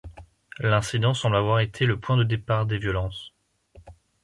L'incident 0.57 1.13
semble 1.13 1.35
avoir 1.35 1.59
été 1.59 1.85
le 1.85 1.99
point 1.99 2.17
de 2.17 2.23
départ 2.23 2.65
des 2.65 2.79
violences. 2.79 3.33